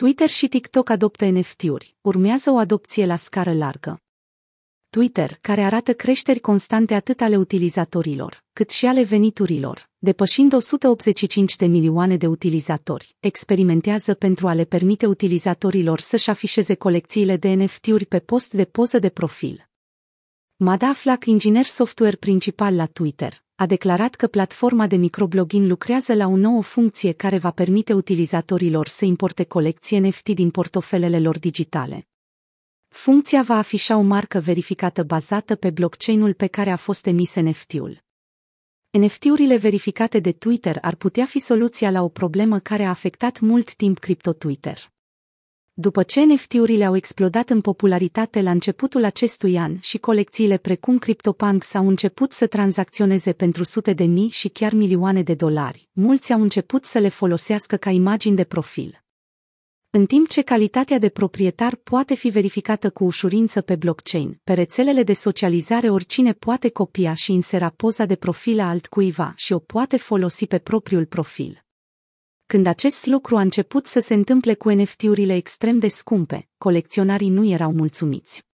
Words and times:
Twitter 0.00 0.28
și 0.28 0.48
TikTok 0.48 0.90
adoptă 0.90 1.24
NFT-uri, 1.24 1.96
urmează 2.00 2.50
o 2.50 2.56
adopție 2.56 3.06
la 3.06 3.16
scară 3.16 3.52
largă. 3.52 4.02
Twitter, 4.90 5.38
care 5.40 5.62
arată 5.62 5.94
creșteri 5.94 6.40
constante 6.40 6.94
atât 6.94 7.20
ale 7.20 7.36
utilizatorilor, 7.36 8.44
cât 8.52 8.70
și 8.70 8.86
ale 8.86 9.02
veniturilor, 9.02 9.90
depășind 9.98 10.52
185 10.52 11.56
de 11.56 11.66
milioane 11.66 12.16
de 12.16 12.26
utilizatori, 12.26 13.16
experimentează 13.20 14.14
pentru 14.14 14.48
a 14.48 14.54
le 14.54 14.64
permite 14.64 15.06
utilizatorilor 15.06 16.00
să-și 16.00 16.30
afișeze 16.30 16.74
colecțiile 16.74 17.36
de 17.36 17.48
NFT-uri 17.48 18.06
pe 18.06 18.18
post 18.18 18.52
de 18.52 18.64
poză 18.64 18.98
de 18.98 19.08
profil. 19.08 19.68
Mada 20.56 20.92
Flack, 20.92 21.24
inginer 21.24 21.64
software 21.64 22.16
principal 22.16 22.74
la 22.74 22.86
Twitter, 22.86 23.46
a 23.60 23.66
declarat 23.66 24.14
că 24.14 24.26
platforma 24.26 24.86
de 24.86 24.96
microblogging 24.96 25.66
lucrează 25.66 26.14
la 26.14 26.26
o 26.26 26.36
nouă 26.36 26.62
funcție 26.62 27.12
care 27.12 27.38
va 27.38 27.50
permite 27.50 27.92
utilizatorilor 27.92 28.88
să 28.88 29.04
importe 29.04 29.44
colecții 29.44 29.98
NFT 29.98 30.28
din 30.28 30.50
portofelele 30.50 31.20
lor 31.20 31.38
digitale. 31.38 32.08
Funcția 32.88 33.42
va 33.42 33.56
afișa 33.56 33.96
o 33.96 34.00
marcă 34.00 34.38
verificată 34.38 35.02
bazată 35.02 35.54
pe 35.54 35.70
blockchain-ul 35.70 36.34
pe 36.34 36.46
care 36.46 36.70
a 36.70 36.76
fost 36.76 37.06
emis 37.06 37.34
NFT-ul. 37.34 38.04
NFT-urile 38.90 39.56
verificate 39.56 40.18
de 40.18 40.32
Twitter 40.32 40.78
ar 40.80 40.94
putea 40.94 41.24
fi 41.24 41.38
soluția 41.38 41.90
la 41.90 42.02
o 42.02 42.08
problemă 42.08 42.58
care 42.58 42.84
a 42.84 42.88
afectat 42.88 43.40
mult 43.40 43.74
timp 43.74 43.98
cripto 43.98 44.32
Twitter. 44.32 44.97
După 45.80 46.02
ce 46.02 46.24
NFT-urile 46.24 46.84
au 46.84 46.96
explodat 46.96 47.50
în 47.50 47.60
popularitate 47.60 48.42
la 48.42 48.50
începutul 48.50 49.04
acestui 49.04 49.58
an 49.58 49.76
și 49.80 49.98
colecțiile 49.98 50.56
precum 50.56 50.98
CryptoPunks 50.98 51.74
au 51.74 51.88
început 51.88 52.32
să 52.32 52.46
tranzacționeze 52.46 53.32
pentru 53.32 53.64
sute 53.64 53.92
de 53.92 54.04
mii 54.04 54.28
și 54.28 54.48
chiar 54.48 54.72
milioane 54.72 55.22
de 55.22 55.34
dolari, 55.34 55.88
mulți 55.92 56.32
au 56.32 56.42
început 56.42 56.84
să 56.84 56.98
le 56.98 57.08
folosească 57.08 57.76
ca 57.76 57.90
imagini 57.90 58.36
de 58.36 58.44
profil. 58.44 59.04
În 59.90 60.06
timp 60.06 60.28
ce 60.28 60.42
calitatea 60.42 60.98
de 60.98 61.08
proprietar 61.08 61.74
poate 61.74 62.14
fi 62.14 62.28
verificată 62.28 62.90
cu 62.90 63.04
ușurință 63.04 63.60
pe 63.60 63.76
blockchain, 63.76 64.40
pe 64.44 64.52
rețelele 64.52 65.02
de 65.02 65.12
socializare 65.12 65.90
oricine 65.90 66.32
poate 66.32 66.68
copia 66.68 67.14
și 67.14 67.32
insera 67.32 67.68
poza 67.68 68.04
de 68.04 68.16
profil 68.16 68.60
a 68.60 68.68
altcuiva 68.68 69.32
și 69.36 69.52
o 69.52 69.58
poate 69.58 69.96
folosi 69.96 70.46
pe 70.46 70.58
propriul 70.58 71.06
profil. 71.06 71.67
Când 72.52 72.66
acest 72.66 73.06
lucru 73.06 73.36
a 73.36 73.40
început 73.40 73.86
să 73.86 74.00
se 74.00 74.14
întâmple 74.14 74.54
cu 74.54 74.70
NFT-urile 74.70 75.34
extrem 75.34 75.78
de 75.78 75.88
scumpe, 75.88 76.48
colecționarii 76.58 77.28
nu 77.28 77.44
erau 77.44 77.72
mulțumiți. 77.72 78.44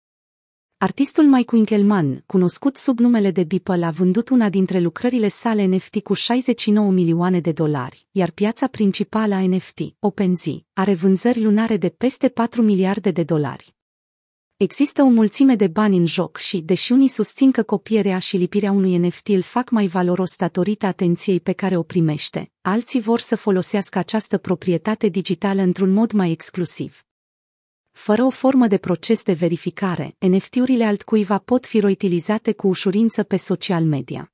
Artistul 0.78 1.24
Mike 1.24 1.54
Winkelmann, 1.54 2.22
cunoscut 2.26 2.76
sub 2.76 2.98
numele 2.98 3.30
de 3.30 3.44
Beeple, 3.44 3.84
a 3.84 3.90
vândut 3.90 4.28
una 4.28 4.48
dintre 4.48 4.80
lucrările 4.80 5.28
sale 5.28 5.64
NFT 5.64 6.00
cu 6.00 6.12
69 6.12 6.90
milioane 6.90 7.40
de 7.40 7.52
dolari, 7.52 8.06
iar 8.10 8.30
piața 8.30 8.66
principală 8.66 9.34
a 9.34 9.46
NFT, 9.46 9.78
OpenSea, 9.98 10.54
are 10.72 10.94
vânzări 10.94 11.42
lunare 11.42 11.76
de 11.76 11.88
peste 11.88 12.28
4 12.28 12.62
miliarde 12.62 13.10
de 13.10 13.22
dolari. 13.22 13.74
Există 14.56 15.02
o 15.02 15.08
mulțime 15.08 15.54
de 15.54 15.66
bani 15.66 15.96
în 15.96 16.06
joc 16.06 16.36
și, 16.36 16.58
deși 16.58 16.92
unii 16.92 17.08
susțin 17.08 17.50
că 17.50 17.62
copierea 17.62 18.18
și 18.18 18.36
lipirea 18.36 18.70
unui 18.70 18.96
NFT 18.96 19.28
îl 19.28 19.42
fac 19.42 19.70
mai 19.70 19.86
valoros 19.86 20.36
datorită 20.36 20.86
atenției 20.86 21.40
pe 21.40 21.52
care 21.52 21.76
o 21.76 21.82
primește, 21.82 22.50
alții 22.60 23.00
vor 23.00 23.20
să 23.20 23.36
folosească 23.36 23.98
această 23.98 24.38
proprietate 24.38 25.08
digitală 25.08 25.62
într-un 25.62 25.90
mod 25.90 26.12
mai 26.12 26.30
exclusiv. 26.30 27.04
Fără 27.90 28.22
o 28.22 28.30
formă 28.30 28.66
de 28.66 28.78
proces 28.78 29.22
de 29.22 29.32
verificare, 29.32 30.16
NFT-urile 30.18 30.84
altcuiva 30.84 31.38
pot 31.38 31.66
fi 31.66 31.80
reutilizate 31.80 32.52
cu 32.52 32.66
ușurință 32.66 33.22
pe 33.22 33.36
social 33.36 33.84
media. 33.84 34.32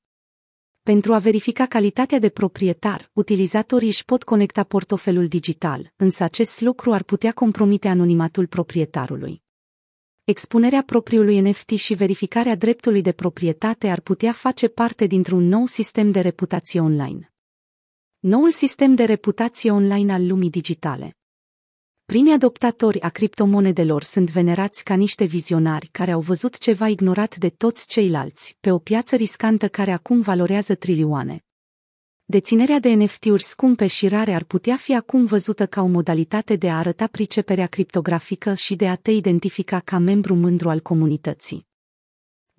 Pentru 0.83 1.13
a 1.13 1.17
verifica 1.17 1.65
calitatea 1.65 2.19
de 2.19 2.29
proprietar, 2.29 3.09
utilizatorii 3.13 3.87
își 3.87 4.05
pot 4.05 4.23
conecta 4.23 4.63
portofelul 4.63 5.27
digital, 5.27 5.93
însă 5.95 6.23
acest 6.23 6.61
lucru 6.61 6.93
ar 6.93 7.03
putea 7.03 7.31
compromite 7.31 7.87
anonimatul 7.87 8.47
proprietarului. 8.47 9.41
Expunerea 10.23 10.81
propriului 10.81 11.39
NFT 11.39 11.69
și 11.69 11.93
verificarea 11.93 12.55
dreptului 12.55 13.01
de 13.01 13.11
proprietate 13.11 13.89
ar 13.89 13.99
putea 13.99 14.31
face 14.31 14.67
parte 14.67 15.05
dintr-un 15.05 15.47
nou 15.47 15.65
sistem 15.65 16.11
de 16.11 16.19
reputație 16.19 16.79
online. 16.79 17.33
Noul 18.19 18.51
sistem 18.51 18.95
de 18.95 19.03
reputație 19.03 19.71
online 19.71 20.13
al 20.13 20.27
lumii 20.27 20.49
digitale. 20.49 21.15
Primii 22.05 22.33
adoptatori 22.33 23.01
a 23.01 23.09
criptomonedelor 23.09 24.03
sunt 24.03 24.29
venerați 24.29 24.83
ca 24.83 24.93
niște 24.93 25.25
vizionari 25.25 25.87
care 25.87 26.11
au 26.11 26.21
văzut 26.21 26.57
ceva 26.57 26.87
ignorat 26.87 27.35
de 27.35 27.49
toți 27.49 27.87
ceilalți, 27.87 28.57
pe 28.59 28.71
o 28.71 28.77
piață 28.77 29.15
riscantă 29.15 29.67
care 29.67 29.91
acum 29.91 30.21
valorează 30.21 30.75
trilioane. 30.75 31.45
Deținerea 32.25 32.79
de 32.79 32.93
NFT-uri 32.93 33.43
scumpe 33.43 33.87
și 33.87 34.07
rare 34.07 34.33
ar 34.33 34.43
putea 34.43 34.75
fi 34.75 34.95
acum 34.95 35.25
văzută 35.25 35.65
ca 35.65 35.81
o 35.81 35.87
modalitate 35.87 36.55
de 36.55 36.69
a 36.69 36.77
arăta 36.77 37.07
priceperea 37.07 37.67
criptografică 37.67 38.53
și 38.53 38.75
de 38.75 38.87
a 38.87 38.95
te 38.95 39.11
identifica 39.11 39.79
ca 39.79 39.97
membru 39.97 40.35
mândru 40.35 40.69
al 40.69 40.79
comunității. 40.79 41.69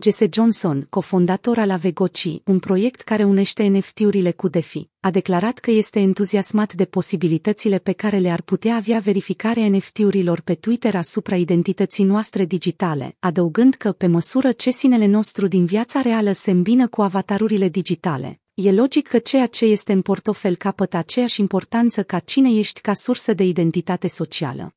Jesse 0.03 0.29
Johnson, 0.33 0.87
cofondator 0.91 1.59
al 1.59 1.71
Avegoci, 1.71 2.41
un 2.45 2.59
proiect 2.59 3.01
care 3.01 3.25
unește 3.25 3.67
NFT-urile 3.67 4.31
cu 4.31 4.49
DeFi, 4.49 4.89
a 5.01 5.11
declarat 5.11 5.59
că 5.59 5.71
este 5.71 6.01
entuziasmat 6.01 6.73
de 6.73 6.85
posibilitățile 6.85 7.79
pe 7.79 7.93
care 7.93 8.19
le-ar 8.19 8.43
putea 8.43 8.77
avea 8.77 8.99
verificarea 8.99 9.69
NFT-urilor 9.69 10.41
pe 10.41 10.55
Twitter 10.55 10.95
asupra 10.95 11.37
identității 11.37 12.05
noastre 12.05 12.45
digitale, 12.45 13.17
adăugând 13.19 13.75
că, 13.75 13.93
pe 13.93 14.07
măsură 14.07 14.53
ce 14.53 14.71
sinele 14.71 15.07
nostru 15.07 15.47
din 15.47 15.65
viața 15.65 16.01
reală 16.01 16.33
se 16.33 16.51
îmbină 16.51 16.89
cu 16.89 17.03
avatarurile 17.03 17.69
digitale, 17.69 18.42
E 18.55 18.73
logic 18.73 19.09
că 19.09 19.19
ceea 19.19 19.47
ce 19.47 19.65
este 19.65 19.93
în 19.93 20.03
portofel 20.03 20.57
capătă 20.57 20.97
aceeași 20.97 21.41
importanță 21.41 22.03
ca 22.03 22.19
cine 22.19 22.51
ești 22.59 22.81
ca 22.81 22.95
sursă 22.95 23.33
de 23.33 23.45
identitate 23.45 24.09
socială. 24.09 24.75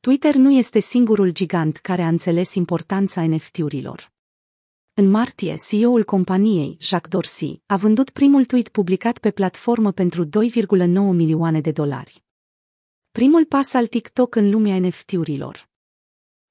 Twitter 0.00 0.34
nu 0.34 0.50
este 0.52 0.78
singurul 0.78 1.30
gigant 1.30 1.76
care 1.76 2.02
a 2.02 2.08
înțeles 2.08 2.54
importanța 2.54 3.26
NFT-urilor. 3.26 4.12
În 4.94 5.10
martie, 5.10 5.54
CEO-ul 5.68 6.04
companiei, 6.04 6.76
Jacques 6.80 7.10
Dorsey, 7.10 7.62
a 7.66 7.76
vândut 7.76 8.10
primul 8.10 8.44
tweet 8.44 8.68
publicat 8.68 9.18
pe 9.18 9.30
platformă 9.30 9.92
pentru 9.92 10.24
2,9 10.24 10.30
milioane 11.12 11.60
de 11.60 11.70
dolari. 11.70 12.24
Primul 13.10 13.44
pas 13.44 13.72
al 13.72 13.86
TikTok 13.86 14.34
în 14.34 14.50
lumea 14.50 14.78
NFT-urilor. 14.78 15.68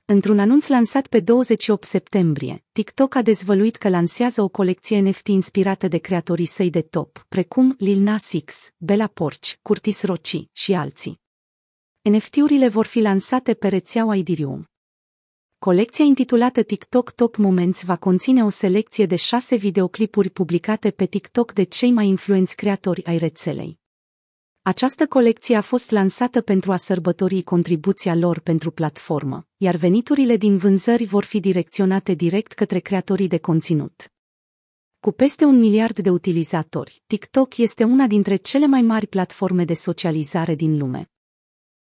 Într-un 0.10 0.40
anunț 0.40 0.68
lansat 0.68 1.08
pe 1.08 1.20
28 1.20 1.84
septembrie, 1.84 2.64
TikTok 2.72 3.16
a 3.16 3.22
dezvăluit 3.22 3.76
că 3.76 3.90
lansează 3.90 4.42
o 4.42 4.48
colecție 4.48 5.00
NFT 5.00 5.28
inspirată 5.28 5.88
de 5.88 5.98
creatorii 5.98 6.46
săi 6.46 6.70
de 6.70 6.82
top, 6.82 7.26
precum 7.30 7.76
Lil 7.78 8.00
Nas 8.00 8.32
X, 8.46 8.70
Bella 8.78 9.08
Porci, 9.08 9.60
Curtis 9.62 10.04
Roci 10.04 10.46
și 10.52 10.74
alții. 10.74 11.20
NFT-urile 12.02 12.68
vor 12.68 12.86
fi 12.86 13.00
lansate 13.00 13.54
pe 13.54 13.68
rețeaua 13.68 14.16
Idirium. 14.16 14.66
Colecția 15.60 16.06
intitulată 16.06 16.64
TikTok 16.64 17.12
Top 17.12 17.36
Moments 17.36 17.84
va 17.84 17.96
conține 17.96 18.44
o 18.44 18.50
selecție 18.50 19.06
de 19.06 19.16
șase 19.16 19.56
videoclipuri 19.56 20.30
publicate 20.30 20.92
pe 20.92 21.06
TikTok 21.06 21.54
de 21.54 21.64
cei 21.64 21.92
mai 21.92 22.08
influenți 22.08 22.56
creatori 22.56 23.06
ai 23.06 23.18
rețelei. 23.18 23.80
Această 24.68 25.08
colecție 25.08 25.56
a 25.56 25.62
fost 25.62 25.92
lansată 25.92 26.42
pentru 26.42 26.72
a 26.72 26.76
sărbători 26.76 27.44
contribuția 27.44 28.16
lor 28.16 28.40
pentru 28.40 28.72
platformă, 28.72 29.48
iar 29.58 29.76
veniturile 29.76 30.38
din 30.38 30.58
vânzări 30.58 31.06
vor 31.06 31.24
fi 31.24 31.40
direcționate 31.40 32.14
direct 32.14 32.52
către 32.52 32.80
creatorii 32.80 33.28
de 33.28 33.38
conținut. 33.38 34.12
Cu 35.00 35.12
peste 35.12 35.46
un 35.46 35.60
miliard 35.60 36.00
de 36.00 36.10
utilizatori, 36.10 37.04
TikTok 37.06 37.58
este 37.58 37.84
una 37.84 38.08
dintre 38.08 38.36
cele 38.36 38.66
mai 38.66 38.82
mari 38.82 39.08
platforme 39.08 39.66
de 39.66 39.74
socializare 39.74 40.56
din 40.56 40.78
lume. 40.78 41.12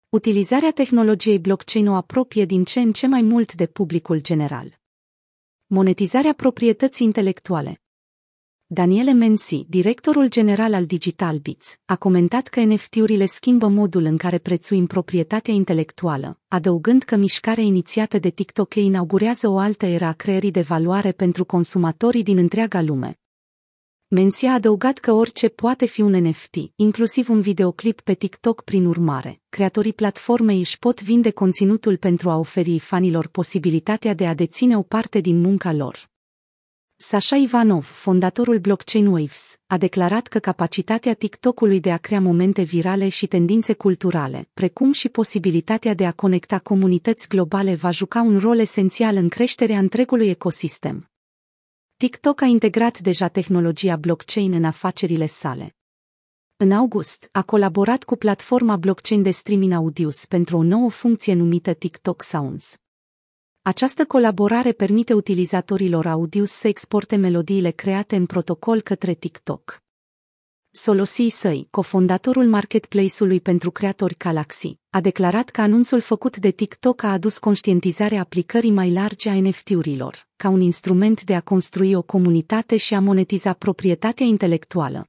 Utilizarea 0.08 0.70
tehnologiei 0.70 1.38
blockchain 1.38 1.88
o 1.88 1.94
apropie 1.94 2.44
din 2.44 2.64
ce 2.64 2.80
în 2.80 2.92
ce 2.92 3.06
mai 3.06 3.22
mult 3.22 3.54
de 3.54 3.66
publicul 3.66 4.20
general. 4.20 4.80
Monetizarea 5.66 6.32
proprietății 6.32 7.06
intelectuale 7.06 7.83
Daniele 8.74 9.12
Mensi, 9.12 9.64
directorul 9.68 10.28
general 10.28 10.74
al 10.74 10.84
Digital 10.84 11.38
Bits, 11.38 11.78
a 11.84 11.96
comentat 11.96 12.48
că 12.48 12.60
NFT-urile 12.60 13.26
schimbă 13.26 13.68
modul 13.68 14.04
în 14.04 14.16
care 14.16 14.38
prețuim 14.38 14.86
proprietatea 14.86 15.54
intelectuală, 15.54 16.40
adăugând 16.48 17.02
că 17.02 17.16
mișcarea 17.16 17.64
inițiată 17.64 18.18
de 18.18 18.28
TikTok 18.30 18.74
inaugurează 18.74 19.48
o 19.48 19.58
altă 19.58 19.86
era 19.86 20.08
a 20.08 20.12
creării 20.12 20.50
de 20.50 20.60
valoare 20.60 21.12
pentru 21.12 21.44
consumatorii 21.44 22.22
din 22.22 22.38
întreaga 22.38 22.82
lume. 22.82 23.18
Mensi 24.08 24.46
a 24.46 24.52
adăugat 24.52 24.98
că 24.98 25.12
orice 25.12 25.48
poate 25.48 25.86
fi 25.86 26.00
un 26.00 26.12
NFT, 26.28 26.54
inclusiv 26.76 27.28
un 27.28 27.40
videoclip 27.40 28.00
pe 28.00 28.14
TikTok 28.14 28.62
prin 28.64 28.86
urmare. 28.86 29.40
Creatorii 29.48 29.92
platformei 29.92 30.58
își 30.58 30.78
pot 30.78 31.02
vinde 31.02 31.30
conținutul 31.30 31.96
pentru 31.96 32.30
a 32.30 32.36
oferi 32.36 32.78
fanilor 32.78 33.26
posibilitatea 33.26 34.14
de 34.14 34.26
a 34.26 34.34
deține 34.34 34.76
o 34.76 34.82
parte 34.82 35.20
din 35.20 35.40
munca 35.40 35.72
lor. 35.72 36.12
Sasha 36.96 37.36
Ivanov, 37.36 37.84
fondatorul 37.84 38.58
blockchain 38.58 39.06
Waves, 39.06 39.58
a 39.66 39.78
declarat 39.78 40.26
că 40.26 40.38
capacitatea 40.38 41.14
TikTok-ului 41.14 41.80
de 41.80 41.92
a 41.92 41.96
crea 41.96 42.20
momente 42.20 42.62
virale 42.62 43.08
și 43.08 43.26
tendințe 43.26 43.72
culturale, 43.72 44.48
precum 44.54 44.92
și 44.92 45.08
posibilitatea 45.08 45.94
de 45.94 46.06
a 46.06 46.12
conecta 46.12 46.58
comunități 46.58 47.28
globale 47.28 47.74
va 47.74 47.90
juca 47.90 48.20
un 48.20 48.38
rol 48.38 48.58
esențial 48.58 49.16
în 49.16 49.28
creșterea 49.28 49.78
întregului 49.78 50.28
ecosistem. 50.28 51.10
TikTok 51.96 52.40
a 52.40 52.44
integrat 52.44 52.98
deja 52.98 53.28
tehnologia 53.28 53.96
blockchain 53.96 54.52
în 54.52 54.64
afacerile 54.64 55.26
sale. 55.26 55.76
în 56.56 56.72
august, 56.72 57.28
a 57.32 57.42
colaborat 57.42 58.04
cu 58.04 58.16
platforma 58.16 58.76
blockchain 58.76 59.22
de 59.22 59.30
streaming 59.30 59.72
Audius 59.72 60.26
pentru 60.26 60.56
o 60.56 60.62
nouă 60.62 60.90
funcție 60.90 61.34
numită 61.34 61.74
TikTok 61.74 62.22
Sounds. 62.22 62.78
Această 63.66 64.04
colaborare 64.04 64.72
permite 64.72 65.12
utilizatorilor 65.12 66.06
Audius 66.06 66.50
să 66.50 66.68
exporte 66.68 67.16
melodiile 67.16 67.70
create 67.70 68.16
în 68.16 68.26
protocol 68.26 68.80
către 68.80 69.14
TikTok. 69.14 69.82
Solosii 70.70 71.30
săi, 71.30 71.68
cofondatorul 71.70 72.46
marketplace-ului 72.46 73.40
pentru 73.40 73.70
creatori 73.70 74.16
Galaxy, 74.16 74.78
a 74.90 75.00
declarat 75.00 75.50
că 75.50 75.60
anunțul 75.60 76.00
făcut 76.00 76.36
de 76.36 76.50
TikTok 76.50 77.02
a 77.02 77.12
adus 77.12 77.38
conștientizarea 77.38 78.20
aplicării 78.20 78.70
mai 78.70 78.92
largi 78.92 79.28
a 79.28 79.40
NFT-urilor, 79.40 80.28
ca 80.36 80.48
un 80.48 80.60
instrument 80.60 81.22
de 81.24 81.34
a 81.34 81.40
construi 81.40 81.94
o 81.94 82.02
comunitate 82.02 82.76
și 82.76 82.94
a 82.94 83.00
monetiza 83.00 83.52
proprietatea 83.52 84.26
intelectuală. 84.26 85.08